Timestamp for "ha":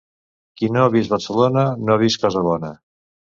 0.85-0.91, 1.97-2.01